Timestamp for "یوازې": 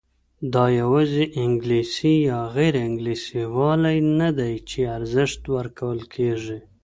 0.81-1.23